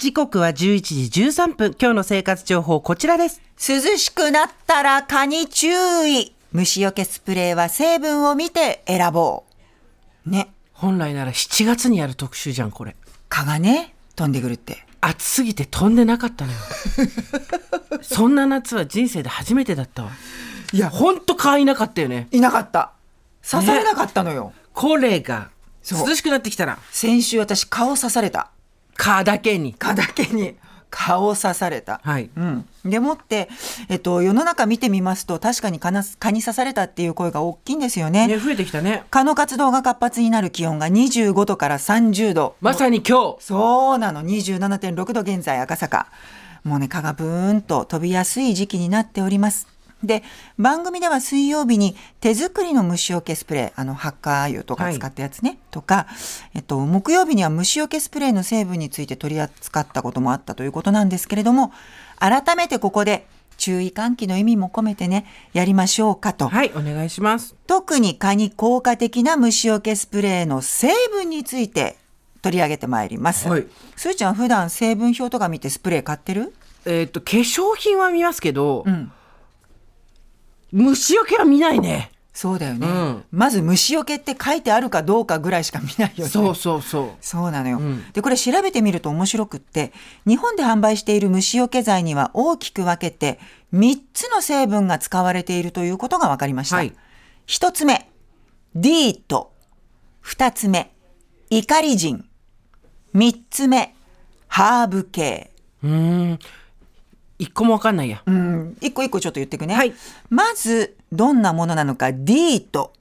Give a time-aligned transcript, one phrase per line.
[0.00, 0.54] 時刻は11
[1.10, 1.76] 時13分。
[1.78, 3.42] 今日の生活情報こちらです。
[3.58, 5.68] 涼しくなったら蚊に注
[6.08, 6.34] 意。
[6.52, 9.44] 虫除けスプレーは成分を見て選ぼ
[10.26, 10.30] う。
[10.30, 10.54] ね。
[10.72, 12.96] 本来なら7月にやる特集じゃん、これ。
[13.28, 14.86] 蚊がね、飛んでくるって。
[15.02, 16.58] 暑すぎて飛んでなかったのよ。
[18.00, 20.12] そんな夏は人生で初めてだったわ。
[20.72, 22.26] いやほんと蚊いなかったよね。
[22.30, 22.92] いなかった。
[23.46, 24.54] 刺されなかったのよ。
[24.72, 25.50] これが、
[25.84, 28.50] 涼しくなってきたら、先週私顔刺された。
[28.96, 29.74] 蚊だけに。
[29.74, 30.56] 蚊だけに
[30.90, 32.00] 顔刺された。
[32.02, 32.30] はい。
[32.36, 33.48] うん、でもって、
[33.88, 38.26] えっと、世の中見てみますと確かに蚊な蚊に刺されたっていう声が大きいんですよね。
[38.26, 39.04] ね、増えてきたね。
[39.10, 42.56] 蚊の活動が活発になる気温が25度から30度。
[42.60, 43.44] まさに今日。
[43.44, 46.08] そうなの27.6度現在赤坂
[46.64, 49.66] もうね蚊がブーンと飛びやすい時期になっております
[50.02, 50.22] で
[50.58, 56.06] 番組では水曜日に手作りの虫除けスプレーあのハッカー油とか使ったやつね、とか、
[56.54, 61.72] えっと、木曜日には虫除けスプレーの成分について取り扱ったこともあったということなんですけれども
[62.18, 63.26] 改めてここで
[63.58, 67.54] 注意喚起の意味も込めてねやりましょうかと、はい、お願いします。
[67.66, 71.98] 特に蚊に効果的な虫除けスプレーの成分について
[72.40, 73.48] 取り上げてまいります。
[73.50, 76.54] はいすーちゃん普段成分表とか見てスプレー買ってる？
[76.86, 79.12] えっ、と、化粧品は見ますけど、ん
[80.72, 82.12] 虫除けは見ないね。
[82.32, 82.86] そうだよね。
[82.86, 86.30] うんまず虫除けって書いてあるかどうかぐらいしか見ないよね。
[86.30, 87.10] そうそうそう。
[87.20, 89.92] そうなのよ、んでこれ調べてみると面白くって
[90.26, 93.40] 日本で販売している虫除け剤には大きく分けて
[93.74, 96.92] 3つの成分が使われているということが分かりました、はい
[97.46, 98.08] 1つ目
[98.76, 99.52] ディート
[100.24, 100.92] 2つ目
[101.50, 102.24] イカリジン
[103.16, 103.96] 3つ目
[104.46, 105.50] ハーブ系
[105.82, 106.38] うーん。
[107.40, 108.22] 一個もわかんないや。
[108.26, 108.76] うん。
[108.80, 109.94] 一個一個ちょっと言っていくね、はい。
[110.28, 112.12] まずどんなものなのか。
[112.12, 112.92] ディート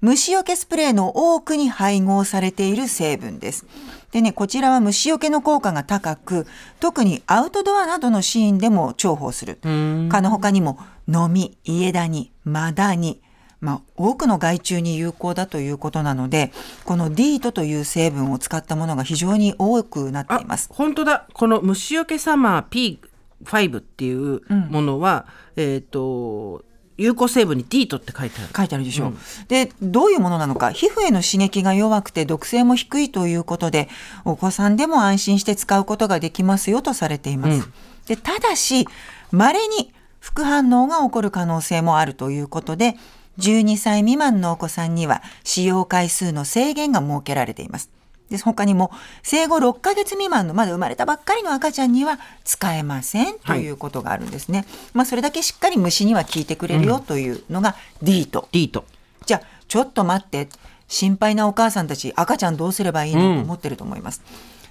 [0.00, 3.66] 虫除けスプレーの多くに配合されている成分です。
[4.12, 6.46] でねこちらは虫除けの効果が高く
[6.80, 9.58] 特にアウトドアなどのシーンでも重宝する。
[9.62, 13.20] 蚊の他にもノミイエダニマダニ
[13.60, 16.50] まあ、多くの害虫に有効だということなので
[16.86, 20.70] このディートという成分を使ったものが非常に多くなっています。
[20.72, 21.26] 本当だ。
[21.34, 23.09] この虫除けサマー
[23.44, 26.64] P5 っていうものは、えっ、と、
[27.00, 28.52] 有効成分に D トって書いてある。
[28.54, 29.14] 書いてあるでしょ、
[29.48, 33.88] でどういうものなのか皮膚への刺激が弱くて毒性も低いということで
[34.26, 37.68] お子さんでも安心して使うことができますよとされています、
[38.06, 38.86] でただし
[39.30, 42.96] 稀に副反応が起こる可能性もあるということで
[43.38, 47.90] 12歳未満のお子さんには使用回数の制限が設けられています
[48.30, 48.90] で他にも
[49.22, 54.64] 生後6ヶ月未満のまだ生まれたばっかりの赤ちゃんには使えませんということがあるんですね、
[54.94, 58.84] まあそれだけしっかり虫には効いてくれるよというのが D と、D ト。
[59.26, 60.48] じゃあちょっと待って。
[60.92, 64.22] 心配なお母さんたち赤ちゃんどうすればいいのと思ってると思います、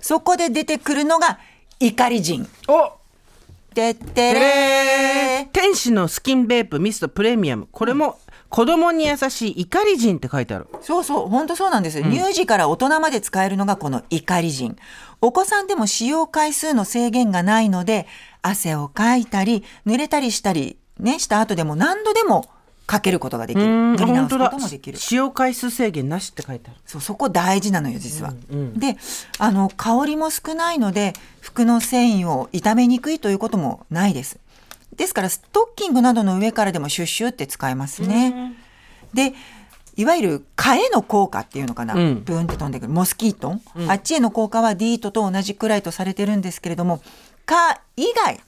[0.00, 1.38] そこで出てくるのが
[1.78, 2.44] 怒り人。
[2.66, 2.90] お！
[3.72, 5.46] てってれー。
[5.52, 7.68] 天使のスキンベープミストプレミアム。
[7.70, 8.18] これも
[8.48, 10.66] 子供に優しい怒り人って書いてある。
[10.80, 14.76] そうそう本当そうなんですよ、乳児から大人まで使えるのがこの怒り人
[15.20, 18.06] お子さんでも使用回数の制限がないので
[18.42, 22.48] 汗をかいたり濡れたりしたりねした後でも何度でも
[22.86, 26.80] かけることができるうん塗り直すこともできる使用回数制限なしって書いてある。
[26.86, 28.32] そうそこ大事なのよ実は。
[28.76, 28.96] で
[29.38, 34.38] あの香りも少ないので服の繊維を傷めにくいということもないです。
[34.98, 38.54] ですからストッキングなどの上からでもシュッシュって使えますね。
[39.14, 39.32] で
[39.96, 42.22] いわゆる蚊への効果っていうのかな、うん。
[42.24, 42.92] ブーンって飛んでくる。
[42.92, 47.00] モスキートン、あっちへの効果はディートと同じくらいとされてるんですけれども
[47.46, 48.40] 蚊以外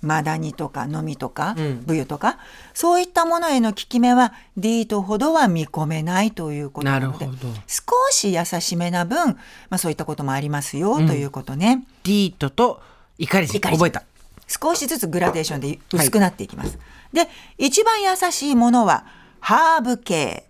[0.00, 1.82] マダニとかノミとかん。
[1.84, 2.38] ブユとか、
[2.74, 7.26] そういったものへの効き目はディートほどは見込めないということなので
[7.66, 9.36] 少し優しめな分、ま
[9.70, 11.86] あ、そういったこともありますよ、ということね。
[12.02, 12.82] D トと
[13.18, 14.04] 怒り覚えた。
[14.46, 16.78] 少しずつグラデーションで薄くなっていきます、
[17.12, 17.28] で
[17.58, 19.06] 一番優しいものは
[19.40, 20.46] ハーブ系。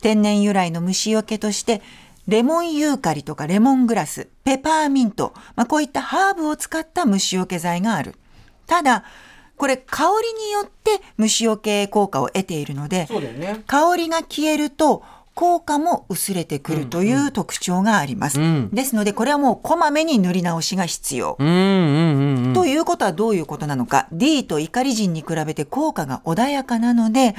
[0.00, 1.82] 天然由来の虫除けとして
[2.28, 8.14] レモンユーカリとかレモングラスペパーミント、まあ、こういったハーブを使った虫除け剤がある。
[8.68, 9.02] ただ
[9.56, 13.64] これ香りによって虫除け効果を得ているのでね。
[13.66, 15.02] 香りが消えると
[15.38, 21.56] 効果も薄れてくるという特徴があります、んですのでこれはもうこまめに塗り直しが必要、うんうんう
[22.40, 22.54] んうん。
[22.54, 27.36] ということはどういうことなのか D と怒り人に比べて効果が穏やかなので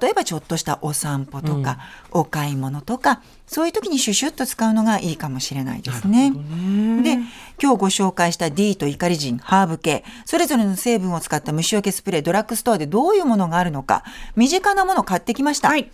[0.00, 1.78] 例えばちょっとしたお散歩とか、
[2.10, 6.30] お買い物とかそういう時にシュシュッと使うのがいいかもしれないですね。
[6.30, 7.18] で
[7.62, 14.04] 今日ご紹介した D と怒り人ハーブ系それぞれの成分を使った虫除けスプレードラッグストアでどういうものがあるのか
[14.36, 15.68] 身近なものを買ってきました。
[15.68, 15.90] はい。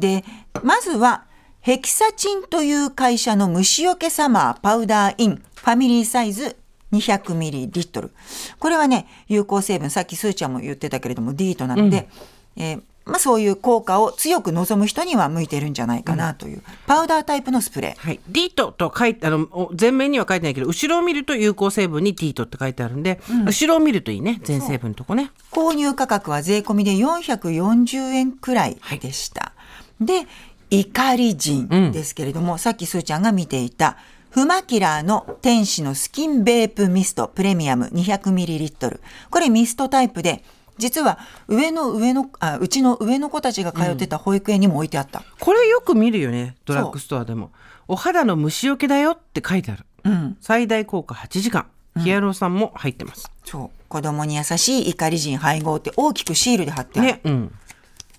[0.00, 0.24] で
[0.62, 1.24] まずは
[1.60, 6.56] ヘキサチンという会社の虫除けサマーパウダーインファミリーサイズ
[6.92, 8.10] 200ミリリットル。
[8.58, 12.08] これはね、有効成分、さっきスーちゃんも言ってたけれども、ディートなので、
[12.56, 18.00] えーまあ、そういう効果を強く望む人には向いてるんじゃないかなという、パウダータイプのスプレー。
[18.00, 18.20] はい。
[18.28, 24.40] ディートと書いて、あの、お前面には書いてないけど、後ろを見ると有効成分にディートって書いてあるんで、後ろを見るといいね。
[24.44, 25.30] 全成分のとこね。
[25.50, 29.52] 購入価格は税込みで440円くらいでした。
[30.00, 30.26] で、
[30.70, 33.96] 怒り人ですけれども、さっきスーちゃんが見ていた、
[34.30, 39.00] フマキラーの天使のスキンベープミストプレミアム 200ml。
[39.30, 40.44] これミストタイプで、
[40.78, 41.18] 実は
[41.48, 45.24] 上の上の、あ、うちの上の子たちが通ってた保育園にも置いてあった。
[45.40, 46.56] これよく見るよね。
[46.64, 47.50] ドラッグストアでも。
[47.88, 49.84] お肌の虫除けだよって書いてある。
[50.04, 50.36] うん。
[50.40, 51.66] 最大効果8時間。
[51.98, 53.30] ヒアルロン酸も入ってます。
[53.44, 53.70] そう。
[53.88, 57.08] 子供に優しい怒り人配合って大きくシールで貼ってある。
[57.08, 57.20] ね。
[57.24, 57.54] うん。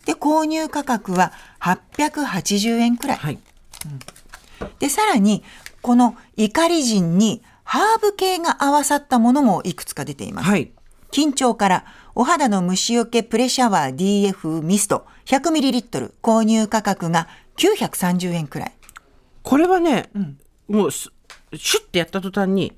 [0.05, 3.17] で、購入価格は880円くらい。
[3.17, 3.39] はい。
[4.79, 5.43] で、さらに、
[5.81, 10.49] この怒り人にハーブ系が合わさったものもいくつか出ています。
[10.49, 10.71] はい。
[11.11, 17.27] 緊張からお肌の虫除けプレシャワー DF ミスト 100ml 購入価格が
[17.57, 18.71] 930円くらい。
[19.43, 20.09] これはね、
[20.67, 21.11] もうす
[21.55, 22.73] シュッてやった途端に、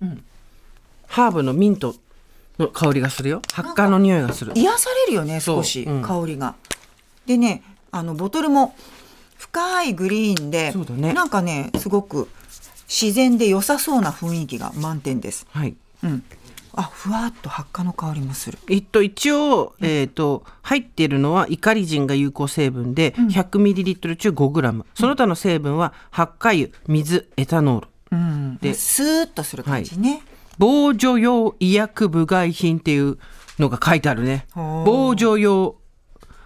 [1.07, 1.95] ハーブのミント
[2.57, 6.55] の香りがするよ発汗の匂いがする癒されるよね、少し、うん香りが。
[7.25, 8.75] でね、あの、ボトルも
[9.37, 12.29] 深いグリーンで、ねなんかね、すごく
[12.87, 15.47] 自然で良さそうな雰囲気が満点です。
[15.51, 16.23] はいうん。
[16.75, 18.57] あ、ふわっと発火の香りもする。
[18.69, 28.57] えっと一応、えっと入っているのはイカリジンが有効成分で 100ml 中 5g、その他の成分は発火油水エタノールうん。
[28.57, 30.21] でスーッとする感じね。
[30.57, 33.17] 防除用医薬部外品っていう
[33.59, 35.75] のが書いてあるね防除用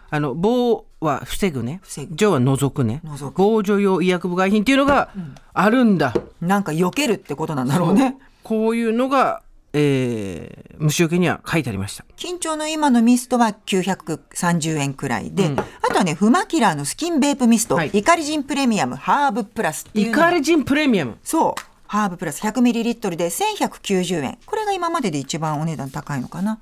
[0.10, 1.80] あの防は防ぐね。
[1.84, 2.16] 防ぐ。
[2.16, 3.02] 除は除くね。
[3.36, 5.10] 防除用医薬部外品っていうのが
[5.54, 8.18] あるんだ、なんか避けるってことなんだろうね。
[8.44, 9.42] こういうのが、
[9.74, 12.06] えー虫除けには書いてありました。
[12.16, 15.50] 緊張の今のミストは930円くらいで、
[15.82, 17.90] あとはね、フマキラーのスキンベープミスト、はい。
[17.94, 21.18] イカリジンプレミアムハーブプラスっていうイカリジンプレミアム。
[21.24, 21.62] そう。
[21.88, 22.42] ハーブプラス。
[22.42, 24.38] 100ml で1190円。
[24.46, 26.60] これが今までで一番お値段高いのかな。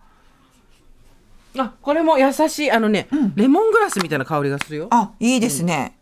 [1.64, 4.88] あこれも優しいあのね、レモングラスみたいな香りがするよ。
[4.92, 5.98] あ、いいですね。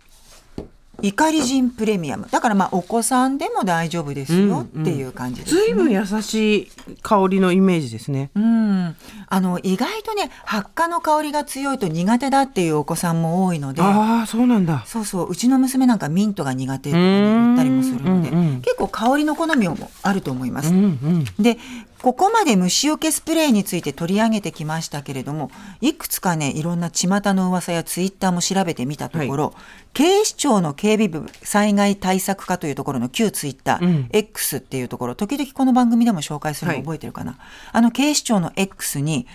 [1.01, 2.27] イカリジンプレミアム。
[2.31, 6.71] だからまあお子さんでも大丈夫ですよっていう感じです、ずいぶん優しい
[7.01, 8.95] 香りのイメージですね、うん。
[9.27, 13.81] あの、意外とね、発火の香りが強いと苦手だっていうお子さんも多いので。
[13.81, 14.83] ああそうなんだ。
[14.85, 15.29] そうそう。
[15.29, 18.61] うちの娘なんかミントが苦手とか、ね、言ったりもするので、うんうん。
[18.61, 20.69] 結構香りの好みもあると思います。
[20.69, 21.25] うんうん。
[21.43, 21.57] で
[22.03, 29.53] ここまで虫除けスプレーについて取り上げてきましたけれどもいくつかねいろんな巷の噂やツイッターも調べてみたところ、
[29.93, 34.09] 警視庁の警備部災害対策課というところの旧ツイッター、うん。
[34.11, 37.37] X っていうところ時々この番組でも紹介するの覚えてるかな、
[37.71, 39.25] あの警視庁の X に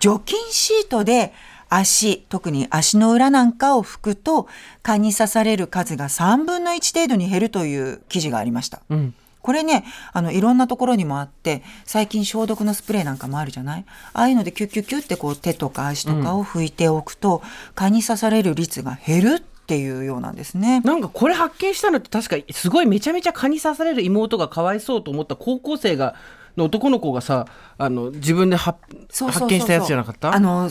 [0.00, 1.34] 除菌シートで
[1.68, 4.48] 足特に足の裏なんかを拭くと
[4.82, 8.80] 蚊に刺される数が3分の1程度に減るという記事がありました。
[8.88, 13.84] うんこれね、あの、いろんなところにもあって、最近消毒のスプレーなんかもあるじゃない？
[14.14, 17.42] ああいうのでキュッキュッキュッってこう手とか足とかを拭いておくと、
[17.74, 20.80] 蚊に刺される率が減るっていうようなんですね。
[20.80, 26.14] なんかこれ発見したのって確かすごいめちゃめちゃ蚊に刺される妹がかわいそうと思った高校生が
[26.56, 30.34] の男の子がさあの自分で発見したやつじゃなかった？
[30.34, 30.70] あの、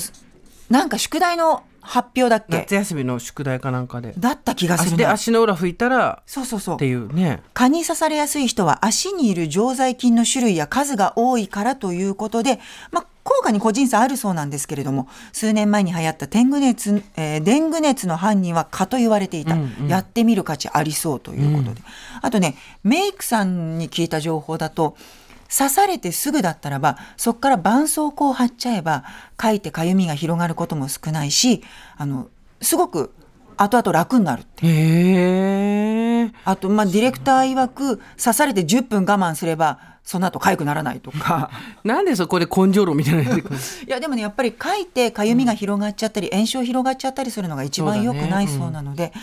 [0.72, 2.58] なんか宿題の発表だっけ？
[2.58, 5.12] 夏休みの宿題かなんかでだった気がするな。
[5.12, 6.86] 足の裏拭いたらそうそうそうって。
[6.86, 12.60] いうね蚊に刺されやすい人は足にいる常在菌の種類や数が多いからということで、
[12.92, 19.56] まあ、効果に個人差あるそうなんですけれども、数年前に流行った天狗熱、えーデング熱の犯人は蚊と言われていた、
[19.88, 21.82] やってみる価値ありそうということで。
[22.22, 24.98] あとね、メイクさんに聞いた情報だと、
[25.56, 29.04] 刺されてすぐだったらば、そこから絆創膏を貼っちゃえば、
[29.38, 31.64] かいてかゆみが広がることも少ないし、
[31.96, 32.28] あの、
[32.62, 33.14] すごく
[33.58, 36.32] 後々楽になるって。
[36.46, 41.50] あと、まあ、ディレクター曰く、刺されて10分我慢すれば、その後痒くならないとか。
[41.84, 43.44] なんでそこで根性論みたいな い
[43.88, 49.14] や、でもね、やっぱりかいて痒みが広がっちゃったり、炎症広がっちゃったりするのが一番良くないそうなので、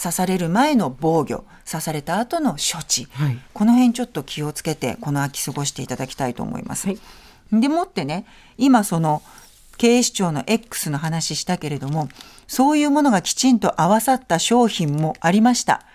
[0.00, 6.86] 刺される前の防御、刺された後の処置、はいこの辺ちょっと気をつけて、この秋過ごしていただきたいと思います。
[6.86, 6.98] はい
[7.52, 8.26] でもってね、
[8.58, 9.22] 今その、
[9.80, 12.10] 警視庁の X の話したけれども、
[12.46, 15.86] そういうものがきちんと合わさった商品もありました。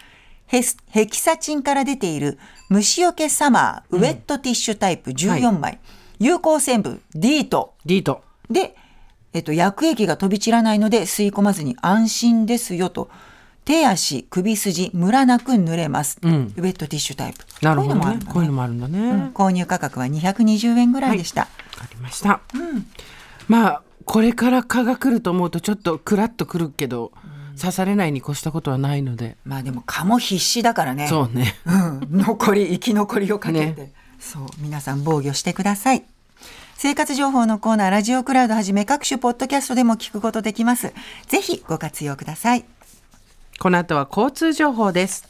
[0.48, 5.78] ヘスヘキサチンから出ている虫除けサマーウェットティッシュタイプ14枚、
[6.18, 8.24] 有効成分 D とディート。
[8.50, 8.76] で、
[9.34, 13.12] えっと、薬液が飛び散らないので吸い込まずに安心ですよと。
[13.66, 16.54] 手足首筋ムラなく濡れます、うん。
[16.58, 17.46] ウェットティッシュタイプ。
[17.62, 18.34] なるほどこういうのもあるんだね。
[18.34, 19.28] こういうのもあるんだね、うん。
[19.30, 22.42] 購入価格は220円ぐらいでした、わかりました、
[23.48, 27.12] まあこれから蚊が来ると思うとちょっとクラッとくるけど、
[27.60, 29.38] 刺されないに越したことはないので。
[29.46, 31.08] まあでも蚊も必死だからね。
[31.08, 31.56] そうね。
[31.66, 33.94] うん、残り生き残りをかけて、ね。
[34.20, 34.48] そう。
[34.60, 36.04] 皆さん防御してください。
[36.76, 40.94] 生活情報のコーナーラジオクラウドはじめ各種ポッドキャストでも聞くことできます。
[41.28, 42.66] ぜひご活用ください。
[43.60, 45.26] この後は交通情報です